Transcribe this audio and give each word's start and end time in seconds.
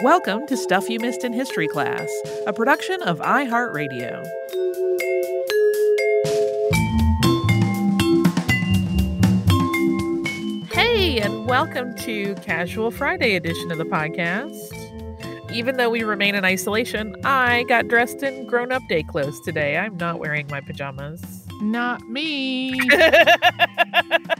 Welcome 0.00 0.46
to 0.46 0.56
Stuff 0.56 0.88
You 0.88 1.00
Missed 1.00 1.24
in 1.24 1.32
History 1.32 1.66
Class, 1.66 2.08
a 2.46 2.52
production 2.52 3.02
of 3.02 3.18
iHeartRadio. 3.18 4.24
Hey, 10.70 11.18
and 11.18 11.46
welcome 11.46 11.96
to 11.96 12.34
Casual 12.36 12.90
Friday 12.90 13.34
edition 13.34 13.72
of 13.72 13.78
the 13.78 13.84
podcast. 13.84 14.56
Even 15.50 15.76
though 15.76 15.90
we 15.90 16.04
remain 16.04 16.34
in 16.34 16.44
isolation, 16.44 17.16
I 17.24 17.64
got 17.64 17.88
dressed 17.88 18.22
in 18.22 18.46
grown 18.46 18.70
up 18.70 18.82
day 18.88 19.02
clothes 19.02 19.40
today. 19.40 19.76
I'm 19.76 19.96
not 19.96 20.20
wearing 20.20 20.46
my 20.48 20.60
pajamas. 20.60 21.46
Not 21.60 22.02
me. 22.08 22.80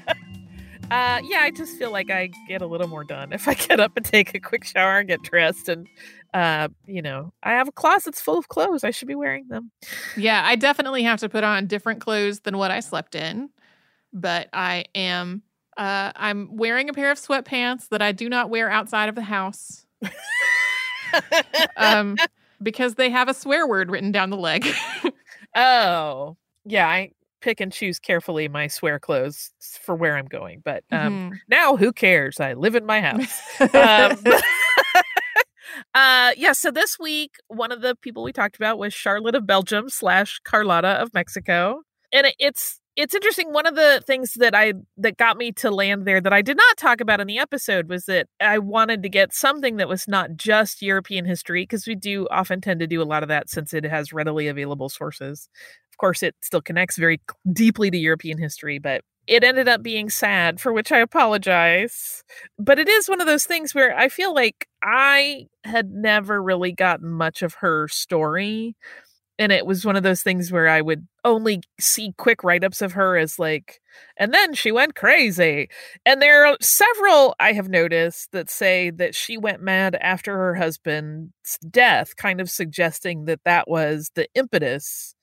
Uh, 0.90 1.20
yeah, 1.22 1.40
I 1.40 1.50
just 1.50 1.76
feel 1.78 1.92
like 1.92 2.10
I 2.10 2.30
get 2.48 2.62
a 2.62 2.66
little 2.66 2.88
more 2.88 3.04
done 3.04 3.32
if 3.32 3.46
I 3.46 3.54
get 3.68 3.78
up 3.78 3.92
and 3.96 4.04
take 4.04 4.34
a 4.34 4.40
quick 4.40 4.64
shower 4.64 4.98
and 4.98 5.08
get 5.08 5.22
dressed. 5.22 5.68
And, 5.68 5.86
uh, 6.32 6.68
you 6.86 7.02
know, 7.02 7.32
I 7.42 7.52
have 7.52 7.68
a 7.68 7.72
closet 7.72 8.14
full 8.14 8.38
of 8.38 8.48
clothes. 8.48 8.84
I 8.84 8.90
should 8.90 9.08
be 9.08 9.14
wearing 9.14 9.48
them. 9.48 9.70
Yeah, 10.16 10.42
I 10.44 10.56
definitely 10.56 11.02
have 11.02 11.20
to 11.20 11.28
put 11.28 11.44
on 11.44 11.66
different 11.66 12.00
clothes 12.00 12.40
than 12.40 12.56
what 12.56 12.70
I 12.70 12.80
slept 12.80 13.14
in. 13.14 13.50
But 14.14 14.48
I 14.54 14.86
am, 14.94 15.42
uh, 15.76 16.12
I'm 16.16 16.56
wearing 16.56 16.88
a 16.88 16.94
pair 16.94 17.10
of 17.10 17.18
sweatpants 17.18 17.88
that 17.90 18.00
I 18.00 18.12
do 18.12 18.30
not 18.30 18.48
wear 18.48 18.70
outside 18.70 19.10
of 19.10 19.14
the 19.14 19.22
house. 19.22 19.84
um, 21.76 22.16
because 22.62 22.94
they 22.94 23.10
have 23.10 23.28
a 23.28 23.34
swear 23.34 23.66
word 23.66 23.90
written 23.90 24.10
down 24.10 24.30
the 24.30 24.36
leg. 24.36 24.66
oh, 25.54 26.38
yeah, 26.64 26.88
I 26.88 27.12
pick 27.40 27.60
and 27.60 27.72
choose 27.72 27.98
carefully 27.98 28.48
my 28.48 28.66
swear 28.66 28.98
clothes 28.98 29.50
for 29.80 29.94
where 29.94 30.16
I'm 30.16 30.26
going. 30.26 30.62
But 30.64 30.84
um, 30.90 31.12
mm-hmm. 31.12 31.34
now 31.48 31.76
who 31.76 31.92
cares? 31.92 32.40
I 32.40 32.54
live 32.54 32.74
in 32.74 32.86
my 32.86 33.00
house. 33.02 33.40
um, 33.60 34.18
uh, 35.94 36.32
yeah, 36.36 36.52
so 36.52 36.70
this 36.70 36.98
week, 36.98 37.32
one 37.48 37.72
of 37.72 37.82
the 37.82 37.94
people 37.96 38.22
we 38.22 38.32
talked 38.32 38.56
about 38.56 38.78
was 38.78 38.92
Charlotte 38.92 39.34
of 39.34 39.46
Belgium 39.46 39.88
slash 39.88 40.40
Carlotta 40.44 40.88
of 40.88 41.12
Mexico. 41.14 41.82
And 42.12 42.26
it, 42.26 42.34
it's 42.38 42.80
it's 42.98 43.14
interesting 43.14 43.52
one 43.52 43.66
of 43.66 43.74
the 43.76 44.02
things 44.06 44.34
that 44.34 44.54
i 44.54 44.72
that 44.96 45.16
got 45.16 45.36
me 45.36 45.52
to 45.52 45.70
land 45.70 46.04
there 46.06 46.20
that 46.20 46.32
i 46.32 46.42
did 46.42 46.56
not 46.56 46.76
talk 46.76 47.00
about 47.00 47.20
in 47.20 47.26
the 47.26 47.38
episode 47.38 47.88
was 47.88 48.04
that 48.06 48.26
i 48.40 48.58
wanted 48.58 49.02
to 49.02 49.08
get 49.08 49.32
something 49.32 49.76
that 49.76 49.88
was 49.88 50.06
not 50.08 50.36
just 50.36 50.82
european 50.82 51.24
history 51.24 51.62
because 51.62 51.86
we 51.86 51.94
do 51.94 52.26
often 52.30 52.60
tend 52.60 52.80
to 52.80 52.86
do 52.86 53.00
a 53.00 53.04
lot 53.04 53.22
of 53.22 53.28
that 53.28 53.48
since 53.48 53.72
it 53.72 53.84
has 53.84 54.12
readily 54.12 54.48
available 54.48 54.88
sources 54.88 55.48
of 55.98 56.00
course, 56.00 56.22
it 56.22 56.36
still 56.42 56.62
connects 56.62 56.96
very 56.96 57.20
deeply 57.52 57.90
to 57.90 57.98
European 57.98 58.38
history, 58.38 58.78
but 58.78 59.02
it 59.26 59.42
ended 59.42 59.66
up 59.66 59.82
being 59.82 60.08
sad, 60.08 60.60
for 60.60 60.72
which 60.72 60.92
I 60.92 60.98
apologize. 60.98 62.22
But 62.56 62.78
it 62.78 62.88
is 62.88 63.08
one 63.08 63.20
of 63.20 63.26
those 63.26 63.46
things 63.46 63.74
where 63.74 63.98
I 63.98 64.08
feel 64.08 64.32
like 64.32 64.68
I 64.80 65.46
had 65.64 65.90
never 65.90 66.40
really 66.40 66.70
gotten 66.70 67.10
much 67.10 67.42
of 67.42 67.54
her 67.54 67.88
story. 67.88 68.76
And 69.38 69.52
it 69.52 69.66
was 69.66 69.84
one 69.84 69.94
of 69.94 70.02
those 70.02 70.22
things 70.22 70.50
where 70.50 70.68
I 70.68 70.80
would 70.80 71.06
only 71.24 71.62
see 71.78 72.12
quick 72.18 72.42
write 72.42 72.64
ups 72.64 72.82
of 72.82 72.92
her 72.92 73.16
as 73.16 73.38
like, 73.38 73.80
and 74.16 74.34
then 74.34 74.52
she 74.54 74.72
went 74.72 74.96
crazy. 74.96 75.68
And 76.04 76.20
there 76.20 76.44
are 76.46 76.56
several 76.60 77.36
I 77.38 77.52
have 77.52 77.68
noticed 77.68 78.32
that 78.32 78.50
say 78.50 78.90
that 78.90 79.14
she 79.14 79.36
went 79.36 79.62
mad 79.62 79.96
after 80.00 80.36
her 80.36 80.56
husband's 80.56 81.58
death, 81.70 82.16
kind 82.16 82.40
of 82.40 82.50
suggesting 82.50 83.26
that 83.26 83.44
that 83.44 83.68
was 83.68 84.10
the 84.14 84.26
impetus 84.34 85.14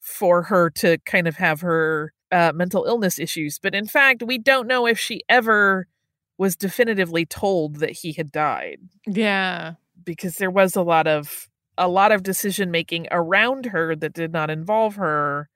for 0.00 0.42
her 0.42 0.70
to 0.70 0.98
kind 1.06 1.26
of 1.26 1.36
have 1.36 1.62
her 1.62 2.12
uh, 2.30 2.52
mental 2.54 2.84
illness 2.84 3.18
issues. 3.18 3.58
But 3.58 3.74
in 3.74 3.86
fact, 3.86 4.22
we 4.22 4.38
don't 4.38 4.68
know 4.68 4.86
if 4.86 4.98
she 4.98 5.22
ever 5.28 5.88
was 6.36 6.56
definitively 6.56 7.26
told 7.26 7.76
that 7.76 7.92
he 7.92 8.12
had 8.12 8.30
died. 8.30 8.78
Yeah. 9.06 9.74
Because 10.04 10.36
there 10.36 10.50
was 10.50 10.76
a 10.76 10.82
lot 10.82 11.06
of 11.06 11.48
a 11.76 11.88
lot 11.88 12.12
of 12.12 12.22
decision 12.22 12.70
making 12.70 13.06
around 13.10 13.66
her 13.66 13.96
that 13.96 14.12
did 14.12 14.32
not 14.32 14.50
involve 14.50 14.96
her 14.96 15.48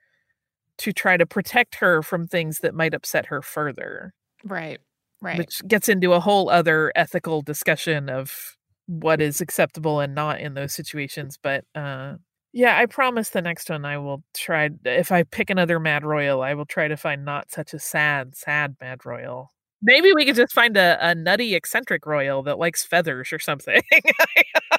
to 0.79 0.93
try 0.93 1.17
to 1.17 1.26
protect 1.26 1.76
her 1.76 2.03
from 2.03 2.26
things 2.26 2.61
that 2.61 2.75
might 2.75 2.94
upset 2.94 3.26
her 3.26 3.43
further. 3.43 4.15
Right. 4.44 4.79
Right. 5.20 5.38
Which 5.38 5.61
gets 5.67 5.88
into 5.88 6.12
a 6.12 6.20
whole 6.20 6.49
other 6.49 6.93
ethical 6.94 7.43
discussion 7.43 8.09
of 8.09 8.56
what 8.87 9.20
is 9.20 9.41
acceptable 9.41 10.00
and 10.00 10.15
not 10.15 10.41
in 10.41 10.55
those 10.55 10.73
situations. 10.73 11.38
But 11.43 11.65
uh 11.75 12.15
yeah, 12.53 12.79
I 12.79 12.87
promise 12.87 13.31
the 13.31 13.43
next 13.43 13.69
one 13.69 13.85
I 13.85 13.99
will 13.99 14.23
try. 14.35 14.71
If 14.85 15.12
I 15.12 15.25
pick 15.25 15.50
another 15.50 15.79
Mad 15.79 16.05
Royal, 16.05 16.43
I 16.43 16.55
will 16.55 16.64
try 16.64 16.88
to 16.88 16.97
find 16.97 17.25
not 17.25 17.50
such 17.50 17.75
a 17.75 17.79
sad, 17.79 18.35
sad 18.37 18.76
Mad 18.81 19.05
Royal. 19.05 19.53
Maybe 19.82 20.12
we 20.14 20.25
could 20.25 20.35
just 20.35 20.55
find 20.55 20.76
a, 20.76 20.99
a 21.00 21.14
nutty, 21.14 21.55
eccentric 21.55 22.06
Royal 22.06 22.43
that 22.44 22.59
likes 22.59 22.85
feathers 22.85 23.32
or 23.32 23.38
something. 23.38 23.82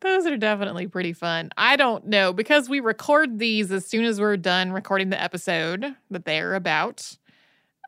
Those 0.00 0.26
are 0.26 0.36
definitely 0.36 0.86
pretty 0.86 1.12
fun. 1.12 1.50
I 1.56 1.76
don't 1.76 2.06
know 2.06 2.32
because 2.32 2.68
we 2.68 2.80
record 2.80 3.38
these 3.38 3.70
as 3.70 3.86
soon 3.86 4.04
as 4.04 4.20
we're 4.20 4.36
done 4.38 4.72
recording 4.72 5.10
the 5.10 5.20
episode 5.20 5.94
that 6.10 6.24
they 6.24 6.40
are 6.40 6.54
about. 6.54 7.16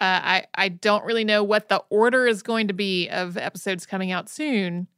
Uh, 0.00 0.20
I 0.22 0.46
I 0.54 0.68
don't 0.68 1.04
really 1.04 1.24
know 1.24 1.42
what 1.42 1.68
the 1.68 1.82
order 1.88 2.26
is 2.26 2.42
going 2.42 2.68
to 2.68 2.74
be 2.74 3.08
of 3.08 3.36
episodes 3.36 3.86
coming 3.86 4.10
out 4.10 4.28
soon. 4.28 4.88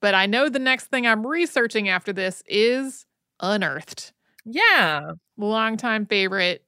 But 0.00 0.14
I 0.14 0.26
know 0.26 0.48
the 0.48 0.58
next 0.58 0.86
thing 0.86 1.06
I'm 1.06 1.24
researching 1.24 1.88
after 1.88 2.12
this 2.12 2.42
is 2.46 3.06
Unearthed. 3.40 4.12
Yeah. 4.44 5.12
Longtime 5.36 6.06
favorite, 6.06 6.64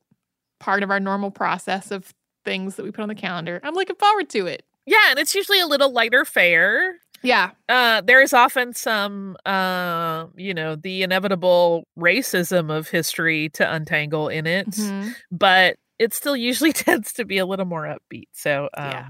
part 0.61 0.85
of 0.85 0.91
our 0.91 1.01
normal 1.01 1.33
process 1.33 1.91
of 1.91 2.15
things 2.45 2.77
that 2.77 2.85
we 2.85 2.93
put 2.93 3.03
on 3.03 3.09
the 3.09 3.15
calendar. 3.15 3.61
I'm 3.65 3.75
looking 3.75 3.97
forward 3.97 4.29
to 4.31 4.47
it. 4.47 4.65
Yeah, 4.87 5.11
and 5.11 5.19
it's 5.19 5.35
usually 5.35 5.61
a 5.61 5.67
little 5.67 5.93
lighter 5.93 6.25
fare. 6.25 7.01
Yeah. 7.25 7.53
Uh, 7.69 8.03
there 8.03 8.21
is 8.23 8.33
often 8.33 8.75
some, 8.75 9.37
uh, 9.47 10.27
you 10.37 10.55
know, 10.55 10.77
the 10.77 11.03
inevitable 11.03 11.85
racism 11.99 12.71
of 12.71 12.89
history 12.89 13.49
to 13.55 13.73
untangle 13.73 14.29
in 14.29 14.47
it, 14.47 14.69
Mhm. 14.69 15.15
but 15.33 15.77
it 15.99 16.13
still 16.15 16.37
usually 16.37 16.73
tends 16.75 17.13
to 17.15 17.25
be 17.25 17.39
a 17.39 17.47
little 17.47 17.65
more 17.67 17.85
upbeat. 17.85 18.29
So, 18.33 18.69
um, 18.77 18.91
Yeah. 18.91 19.07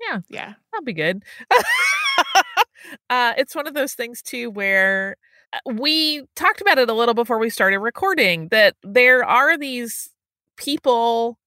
yeah, 0.00 0.20
Yeah. 0.28 0.54
that'll 0.72 0.84
be 0.84 0.94
good. 0.94 1.22
uh, 3.10 3.34
it's 3.36 3.54
one 3.54 3.66
of 3.66 3.74
those 3.74 3.94
things 3.94 4.22
too 4.22 4.50
where 4.50 5.16
uh, 5.52 5.58
we 5.74 6.22
talked 6.36 6.60
about 6.60 6.78
it 6.78 6.88
a 6.90 6.94
little 6.94 7.14
before 7.14 7.38
we 7.38 7.50
started 7.50 7.78
recording 7.78 8.48
that 8.48 8.76
there 8.82 9.24
are 9.24 9.56
these 9.58 10.10
people 10.56 11.38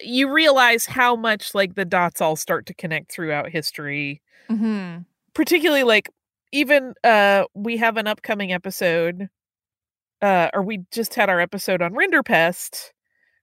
you 0.00 0.30
realize 0.30 0.84
how 0.86 1.16
much 1.16 1.54
like 1.54 1.74
the 1.74 1.84
dots 1.86 2.20
all 2.20 2.36
start 2.36 2.66
to 2.66 2.74
connect 2.74 3.10
throughout 3.10 3.48
history 3.50 4.20
hmm 4.50 4.98
particularly 5.34 5.82
like 5.84 6.08
even 6.52 6.94
uh 7.04 7.44
we 7.54 7.76
have 7.78 7.96
an 7.96 8.06
upcoming 8.06 8.52
episode 8.52 9.28
uh 10.22 10.48
or 10.54 10.62
we 10.62 10.80
just 10.92 11.14
had 11.14 11.28
our 11.28 11.40
episode 11.40 11.82
on 11.82 11.92
Rinderpest 11.92 12.90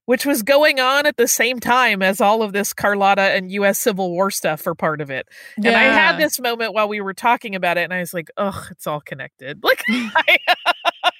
which 0.05 0.25
was 0.25 0.41
going 0.43 0.79
on 0.79 1.05
at 1.05 1.15
the 1.17 1.27
same 1.27 1.59
time 1.59 2.01
as 2.01 2.19
all 2.19 2.41
of 2.41 2.53
this 2.53 2.73
Carlotta 2.73 3.21
and 3.21 3.51
US 3.51 3.79
Civil 3.79 4.09
War 4.11 4.31
stuff 4.31 4.59
for 4.59 4.73
part 4.75 4.99
of 4.99 5.09
it. 5.11 5.27
And 5.57 5.67
I 5.67 5.83
had 5.83 6.17
this 6.17 6.39
moment 6.39 6.73
while 6.73 6.89
we 6.89 6.99
were 6.99 7.13
talking 7.13 7.55
about 7.55 7.77
it 7.77 7.81
and 7.83 7.94
I 7.94 7.99
was 7.99 8.13
like, 8.13 8.29
"Ugh, 8.35 8.65
it's 8.71 8.87
all 8.87 8.99
connected." 8.99 9.59
Like 9.63 9.81
I- 9.89 10.37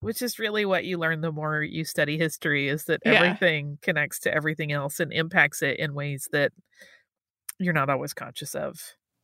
Which 0.00 0.22
is 0.22 0.38
really 0.38 0.64
what 0.64 0.84
you 0.84 0.98
learn 0.98 1.20
the 1.20 1.32
more 1.32 1.62
you 1.62 1.84
study 1.84 2.16
history 2.16 2.68
is 2.68 2.84
that 2.84 3.00
Yeah. 3.04 3.14
everything 3.14 3.78
connects 3.82 4.20
to 4.20 4.32
everything 4.32 4.70
else 4.70 5.00
and 5.00 5.12
impacts 5.12 5.62
it 5.62 5.78
in 5.80 5.94
ways 5.94 6.28
that 6.32 6.52
you're 7.58 7.72
not 7.74 7.90
always 7.90 8.14
conscious 8.14 8.54
of. 8.54 8.78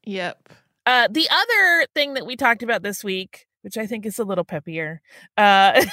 Yep. 0.05 0.49
Uh, 0.87 1.09
the 1.11 1.29
other 1.31 1.87
thing 1.95 2.15
that 2.15 2.27
we 2.27 2.37
talked 2.37 2.63
about 2.63 2.83
this 2.83 3.05
week, 3.05 3.47
which 3.63 3.77
I 3.79 3.87
think 3.87 4.05
is 4.05 4.19
a 4.19 4.25
little 4.25 4.45
peppier, 4.45 4.99
uh, 5.37 5.85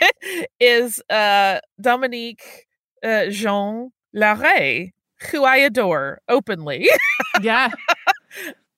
is 0.60 1.02
uh, 1.08 1.60
Dominique 1.80 2.66
uh, 3.02 3.26
Jean 3.30 3.92
Larrey, 4.14 4.92
who 5.30 5.44
I 5.44 5.56
adore 5.56 6.20
openly. 6.28 6.88
Yeah. 7.42 7.70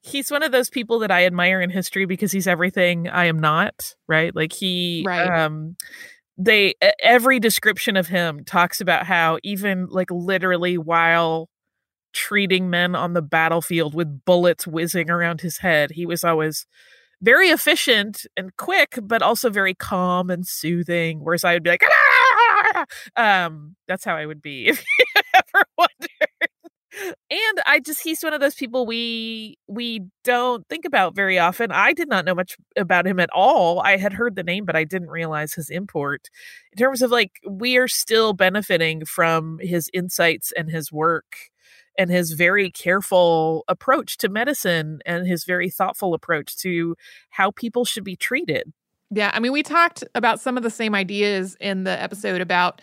he's 0.03 0.33
one 0.33 0.43
of 0.43 0.51
those 0.51 0.69
people 0.69 0.99
that 0.99 1.13
I 1.13 1.27
admire 1.27 1.61
in 1.61 1.71
history 1.71 2.07
because 2.07 2.33
he's 2.33 2.49
everything 2.49 3.09
I 3.09 3.27
am 3.27 3.39
not, 3.39 3.95
right? 4.09 4.35
Like 4.35 4.53
he 4.53 5.05
Right. 5.07 5.29
um 5.45 5.77
they 6.37 6.75
every 7.01 7.39
description 7.39 7.97
of 7.97 8.09
him 8.09 8.45
talks 8.45 8.81
about 8.81 9.07
how 9.07 9.39
even 9.45 9.87
like 9.87 10.11
literally 10.11 10.77
while 10.77 11.49
treating 12.13 12.71
men 12.71 12.95
on 12.95 13.13
the 13.15 13.23
battlefield 13.23 13.95
with 13.95 14.25
bullets 14.25 14.67
whizzing 14.67 15.11
around 15.11 15.41
his 15.41 15.59
head, 15.59 15.93
he 15.93 16.07
was 16.07 16.25
always 16.25 16.67
very 17.21 17.49
efficient 17.49 18.27
and 18.37 18.57
quick, 18.57 18.99
but 19.03 19.23
also 19.23 19.51
very 19.51 19.75
calm 19.75 20.31
and 20.31 20.47
soothing. 20.47 21.21
Whereas 21.21 21.45
I 21.45 21.55
would 21.55 21.63
be 21.65 21.71
like, 21.71 21.85
"Ah!" 21.85 22.87
um, 23.17 23.77
that's 23.89 24.05
how 24.05 24.17
I 24.17 24.27
would 24.27 24.43
be 24.43 24.67
if 24.69 24.85
you 24.99 25.23
ever 25.35 25.65
wondered 25.77 26.49
and 27.31 27.61
i 27.67 27.81
just 27.81 28.03
he's 28.03 28.23
one 28.23 28.33
of 28.33 28.41
those 28.41 28.55
people 28.55 28.87
we 28.87 29.57
we 29.67 30.01
don't 30.25 30.67
think 30.69 30.85
about 30.85 31.15
very 31.15 31.39
often 31.39 31.71
i 31.71 31.93
did 31.93 32.09
not 32.09 32.25
know 32.25 32.35
much 32.35 32.57
about 32.77 33.07
him 33.07 33.21
at 33.21 33.31
all 33.31 33.81
i 33.81 33.97
had 33.97 34.13
heard 34.13 34.35
the 34.37 34.43
name 34.43 34.65
but 34.65 34.77
i 34.77 34.85
didn't 34.85 35.11
realize 35.11 35.53
his 35.55 35.71
import 35.71 36.29
in 36.73 36.79
terms 36.79 37.03
of 37.03 37.11
like 37.11 37.33
we 37.49 37.77
are 37.77 37.89
still 37.89 38.33
benefiting 38.33 39.05
from 39.05 39.59
his 39.61 39.91
insights 39.93 40.53
and 40.57 40.71
his 40.71 40.91
work 40.91 41.37
and 41.99 42.11
his 42.11 42.33
very 42.33 42.71
careful 42.71 43.65
approach 43.69 44.17
to 44.19 44.29
medicine 44.29 45.01
and 45.05 45.27
his 45.27 45.45
very 45.45 45.69
thoughtful 45.69 46.15
approach 46.15 46.57
to 46.59 46.97
how 47.31 47.51
people 47.51 47.85
should 47.85 48.05
be 48.05 48.17
treated. 48.17 48.73
Yeah, 49.11 49.31
I 49.35 49.41
mean, 49.41 49.53
we 49.53 49.63
talked 49.63 50.05
about 50.15 50.41
some 50.41 50.57
of 50.57 50.63
the 50.63 50.71
same 50.71 50.95
ideas 50.95 51.57
in 51.61 51.85
the 51.85 52.01
episode 52.01 52.41
about 52.41 52.81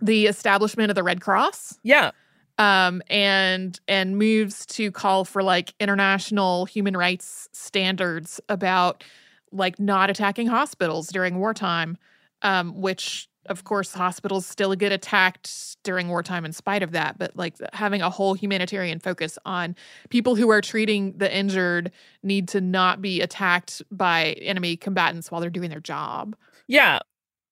the 0.00 0.26
establishment 0.26 0.90
of 0.90 0.94
the 0.94 1.02
Red 1.02 1.20
Cross, 1.20 1.78
yeah. 1.82 2.10
Um, 2.58 3.02
and 3.08 3.78
and 3.86 4.18
moves 4.18 4.66
to 4.66 4.90
call 4.90 5.24
for 5.24 5.44
like 5.44 5.72
international 5.78 6.66
human 6.66 6.96
rights 6.96 7.48
standards 7.52 8.40
about 8.48 9.04
like 9.52 9.78
not 9.78 10.10
attacking 10.10 10.48
hospitals 10.48 11.08
during 11.08 11.38
wartime, 11.38 11.96
um, 12.42 12.80
which 12.80 13.28
of 13.48 13.64
course 13.64 13.92
hospitals 13.92 14.46
still 14.46 14.74
get 14.74 14.92
attacked 14.92 15.76
during 15.82 16.08
wartime 16.08 16.44
in 16.44 16.52
spite 16.52 16.82
of 16.82 16.92
that, 16.92 17.18
but 17.18 17.36
like 17.36 17.56
having 17.72 18.02
a 18.02 18.10
whole 18.10 18.34
humanitarian 18.34 19.00
focus 19.00 19.38
on 19.44 19.74
people 20.10 20.34
who 20.34 20.50
are 20.50 20.60
treating 20.60 21.16
the 21.16 21.34
injured 21.34 21.90
need 22.22 22.48
to 22.48 22.60
not 22.60 23.00
be 23.00 23.20
attacked 23.20 23.82
by 23.90 24.32
enemy 24.40 24.76
combatants 24.76 25.30
while 25.30 25.40
they're 25.40 25.50
doing 25.50 25.70
their 25.70 25.80
job. 25.80 26.36
Yeah. 26.66 27.00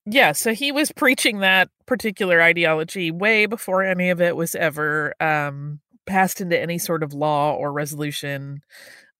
Yeah. 0.04 0.32
So 0.32 0.54
he 0.54 0.70
was 0.70 0.92
preaching 0.92 1.40
that 1.40 1.68
particular 1.86 2.40
ideology 2.40 3.10
way 3.10 3.46
before 3.46 3.82
any 3.82 4.10
of 4.10 4.20
it 4.20 4.36
was 4.36 4.54
ever 4.54 5.14
um, 5.20 5.80
passed 6.06 6.40
into 6.40 6.58
any 6.58 6.78
sort 6.78 7.02
of 7.02 7.12
law 7.12 7.54
or 7.54 7.72
resolution. 7.72 8.62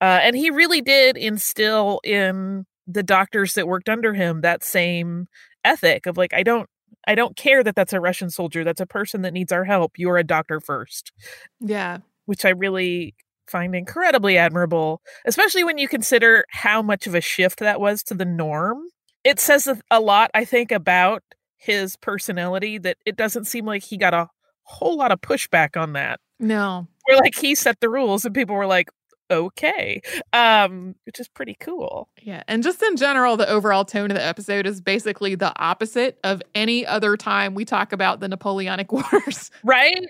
Uh, 0.01 0.21
and 0.23 0.37
he 0.37 0.51
really 0.51 0.81
did 0.81 1.17
instill 1.17 2.01
in 2.05 2.67
the 2.87 3.03
doctors 3.03 3.55
that 3.55 3.67
worked 3.67 3.89
under 3.89 4.15
him 4.15 4.43
that 4.43 4.63
same 4.63 5.27
ethic 5.67 6.07
of 6.07 6.17
like, 6.17 6.33
I 6.33 6.43
don't. 6.43 6.69
I 7.09 7.15
don't 7.15 7.37
care 7.37 7.63
that 7.63 7.77
that's 7.77 7.93
a 7.93 8.01
Russian 8.01 8.31
soldier. 8.31 8.65
That's 8.65 8.81
a 8.81 8.87
person 8.87 9.23
that 9.23 9.33
needs 9.33 9.53
our 9.53 9.65
help. 9.65 9.93
You're 9.97 10.17
a 10.19 10.25
doctor 10.25 10.61
first, 10.61 11.13
Yeah. 11.61 11.99
which 12.27 12.45
I 12.45 12.49
really 12.51 13.15
find 13.49 13.75
incredibly 13.77 14.37
admirable, 14.39 15.01
especially 15.25 15.63
when 15.63 15.79
you 15.79 15.87
consider 15.89 16.45
how 16.51 16.83
much 16.83 17.07
of 17.07 17.15
a 17.15 17.21
shift 17.21 17.61
that 17.61 17.81
was 17.81 18.03
to 18.05 18.15
the 18.15 18.25
norm 18.25 18.83
it 19.25 19.39
says 19.41 19.69
a- 19.91 20.01
lot 20.01 20.31
i 20.35 20.45
think 20.45 20.71
about 20.73 21.23
his 21.57 21.97
personality 21.97 22.79
that 22.79 22.97
it 23.07 23.17
doesn't 23.17 23.45
seem 23.47 23.67
like 23.67 23.83
he 23.83 23.97
got 23.97 24.15
a 24.15 24.29
whole 24.63 24.97
lot 24.97 25.11
of 25.13 25.21
pushback 25.21 25.81
on 25.81 25.93
that 25.95 26.21
No. 26.39 26.87
where 27.07 27.19
like 27.19 27.35
he 27.37 27.55
set 27.57 27.81
the 27.81 27.89
rules 27.89 28.25
and 28.25 28.35
people 28.35 28.55
were 28.57 28.67
like 28.67 28.89
okay 29.31 30.01
um 30.33 30.95
which 31.05 31.19
is 31.21 31.29
pretty 31.29 31.57
cool 31.61 32.09
Yeah. 32.23 32.43
And 32.49 32.63
just 32.63 32.83
in 32.83 32.97
general, 32.97 33.37
the 33.37 33.49
overall 33.49 33.85
tone 33.85 34.11
of 34.11 34.17
the 34.17 34.25
episode 34.25 34.67
is 34.67 34.81
basically 34.81 35.35
the 35.35 35.53
opposite 35.61 36.19
of 36.25 36.43
any 36.55 36.87
other 36.87 37.17
time 37.17 37.55
we 37.55 37.65
talk 37.65 37.93
about 37.93 38.21
the 38.21 38.29
Napoleonic 38.29 38.93
Wars. 38.93 39.51
right 39.65 40.07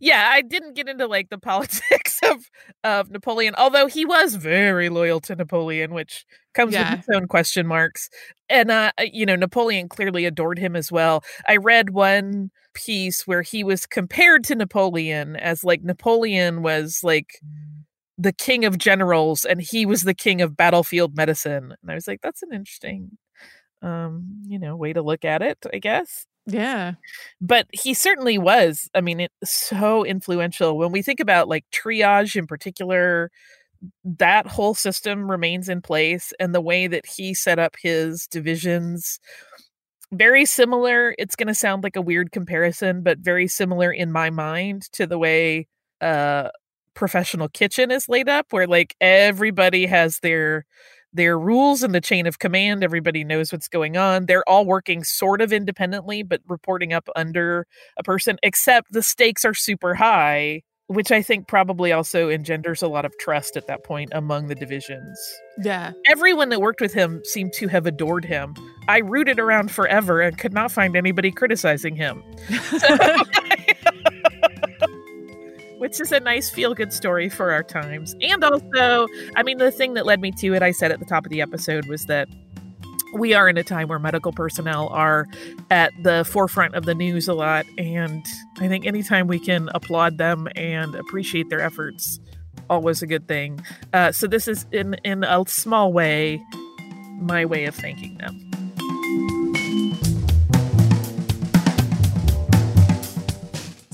yeah 0.00 0.30
i 0.32 0.40
didn't 0.40 0.74
get 0.74 0.88
into 0.88 1.06
like 1.06 1.28
the 1.28 1.36
politics 1.52 2.18
of 2.30 2.36
of 2.84 3.10
napoleon 3.10 3.54
although 3.58 3.86
he 3.86 4.04
was 4.06 4.36
very 4.36 4.88
loyal 4.88 5.20
to 5.20 5.34
napoleon 5.36 5.92
which 5.92 6.24
comes 6.54 6.72
Yeah. 6.72 6.92
with 6.92 7.00
its 7.00 7.08
own 7.14 7.26
question 7.26 7.66
marks 7.66 8.08
and 8.48 8.70
uh 8.70 8.92
you 9.00 9.26
know 9.26 9.36
napoleon 9.36 9.88
clearly 9.88 10.24
adored 10.24 10.58
him 10.58 10.76
as 10.76 10.90
well 10.90 11.22
i 11.48 11.56
read 11.56 11.90
one 11.90 12.50
piece 12.74 13.26
where 13.26 13.42
he 13.42 13.62
was 13.64 13.84
compared 13.84 14.44
to 14.44 14.54
napoleon 14.54 15.36
as 15.36 15.62
like 15.64 15.82
napoleon 15.82 16.62
was 16.62 17.00
like 17.02 17.38
the 18.22 18.32
king 18.32 18.64
of 18.64 18.78
generals 18.78 19.44
and 19.44 19.60
he 19.60 19.84
was 19.84 20.02
the 20.02 20.14
king 20.14 20.40
of 20.40 20.56
battlefield 20.56 21.16
medicine. 21.16 21.74
And 21.82 21.90
i 21.90 21.94
was 21.94 22.06
like 22.06 22.20
that's 22.22 22.42
an 22.42 22.52
interesting 22.52 23.18
um 23.82 24.42
you 24.46 24.58
know 24.58 24.76
way 24.76 24.92
to 24.92 25.02
look 25.02 25.24
at 25.24 25.42
it 25.42 25.58
i 25.72 25.78
guess. 25.78 26.26
Yeah. 26.46 26.94
but 27.40 27.66
he 27.72 27.94
certainly 27.94 28.38
was 28.38 28.88
i 28.94 29.00
mean 29.00 29.20
it's 29.20 29.50
so 29.50 30.04
influential. 30.04 30.76
When 30.78 30.92
we 30.92 31.02
think 31.02 31.20
about 31.20 31.48
like 31.48 31.64
triage 31.72 32.36
in 32.36 32.46
particular 32.46 33.30
that 34.04 34.46
whole 34.46 34.74
system 34.74 35.28
remains 35.30 35.68
in 35.68 35.82
place 35.82 36.32
and 36.38 36.54
the 36.54 36.60
way 36.60 36.86
that 36.86 37.04
he 37.06 37.34
set 37.34 37.58
up 37.58 37.74
his 37.82 38.26
divisions 38.28 39.18
very 40.12 40.44
similar. 40.44 41.14
It's 41.18 41.36
going 41.36 41.48
to 41.48 41.54
sound 41.54 41.82
like 41.82 41.96
a 41.96 42.02
weird 42.02 42.32
comparison 42.32 43.02
but 43.02 43.18
very 43.18 43.48
similar 43.48 43.90
in 43.90 44.12
my 44.12 44.30
mind 44.30 44.82
to 44.92 45.06
the 45.06 45.18
way 45.18 45.66
uh 46.00 46.50
professional 46.94 47.48
kitchen 47.48 47.90
is 47.90 48.08
laid 48.08 48.28
up 48.28 48.46
where 48.50 48.66
like 48.66 48.94
everybody 49.00 49.86
has 49.86 50.18
their 50.20 50.64
their 51.14 51.38
rules 51.38 51.82
in 51.82 51.92
the 51.92 52.00
chain 52.00 52.26
of 52.26 52.38
command 52.38 52.82
everybody 52.82 53.24
knows 53.24 53.52
what's 53.52 53.68
going 53.68 53.96
on. 53.96 54.26
They're 54.26 54.48
all 54.48 54.64
working 54.64 55.04
sort 55.04 55.40
of 55.40 55.52
independently 55.52 56.22
but 56.22 56.40
reporting 56.48 56.92
up 56.92 57.08
under 57.16 57.66
a 57.96 58.02
person 58.02 58.38
except 58.42 58.92
the 58.92 59.02
stakes 59.02 59.44
are 59.44 59.54
super 59.54 59.94
high 59.94 60.62
which 60.88 61.10
i 61.10 61.22
think 61.22 61.48
probably 61.48 61.92
also 61.92 62.28
engenders 62.28 62.82
a 62.82 62.88
lot 62.88 63.04
of 63.04 63.16
trust 63.18 63.56
at 63.56 63.66
that 63.66 63.84
point 63.84 64.10
among 64.12 64.48
the 64.48 64.54
divisions. 64.54 65.18
Yeah. 65.62 65.92
everyone 66.06 66.48
that 66.48 66.60
worked 66.60 66.80
with 66.80 66.92
him 66.92 67.20
seemed 67.24 67.52
to 67.54 67.68
have 67.68 67.86
adored 67.86 68.24
him. 68.24 68.54
I 68.88 68.98
rooted 68.98 69.38
around 69.38 69.70
forever 69.70 70.20
and 70.20 70.36
could 70.38 70.52
not 70.52 70.72
find 70.72 70.96
anybody 70.96 71.30
criticizing 71.30 71.94
him 71.96 72.22
it's 75.92 75.98
just 75.98 76.12
a 76.12 76.20
nice 76.20 76.48
feel 76.48 76.72
good 76.72 76.90
story 76.90 77.28
for 77.28 77.52
our 77.52 77.62
times. 77.62 78.16
And 78.22 78.42
also, 78.42 79.08
I 79.36 79.42
mean, 79.42 79.58
the 79.58 79.70
thing 79.70 79.92
that 79.92 80.06
led 80.06 80.22
me 80.22 80.32
to 80.38 80.54
it, 80.54 80.62
I 80.62 80.70
said 80.70 80.90
at 80.90 81.00
the 81.00 81.04
top 81.04 81.26
of 81.26 81.30
the 81.30 81.42
episode, 81.42 81.84
was 81.84 82.06
that 82.06 82.28
we 83.12 83.34
are 83.34 83.46
in 83.46 83.58
a 83.58 83.62
time 83.62 83.88
where 83.88 83.98
medical 83.98 84.32
personnel 84.32 84.88
are 84.88 85.26
at 85.70 85.92
the 86.02 86.24
forefront 86.24 86.74
of 86.76 86.86
the 86.86 86.94
news 86.94 87.28
a 87.28 87.34
lot. 87.34 87.66
And 87.76 88.24
I 88.58 88.68
think 88.68 88.86
anytime 88.86 89.26
we 89.26 89.38
can 89.38 89.68
applaud 89.74 90.16
them 90.16 90.48
and 90.56 90.94
appreciate 90.94 91.50
their 91.50 91.60
efforts, 91.60 92.18
always 92.70 93.02
a 93.02 93.06
good 93.06 93.28
thing. 93.28 93.62
Uh, 93.92 94.12
so 94.12 94.26
this 94.26 94.48
is 94.48 94.64
in 94.72 94.94
in 95.04 95.24
a 95.24 95.44
small 95.46 95.92
way 95.92 96.42
my 97.20 97.44
way 97.44 97.66
of 97.66 97.74
thanking 97.74 98.16
them. 98.16 98.51